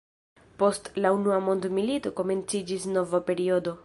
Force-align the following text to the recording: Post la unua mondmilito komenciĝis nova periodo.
Post 0.61 0.87
la 1.05 1.11
unua 1.17 1.37
mondmilito 1.49 2.13
komenciĝis 2.21 2.89
nova 2.97 3.21
periodo. 3.29 3.75